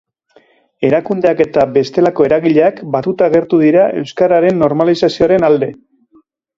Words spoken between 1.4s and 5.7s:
eta bestelako eragileak batuta agertu dira euskararen normalizazioaren